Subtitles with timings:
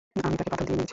[0.27, 0.89] আমি তাকে পাথর দিয়ে মেরেছিলাম।